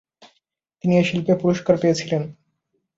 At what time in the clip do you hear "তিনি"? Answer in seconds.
0.79-0.93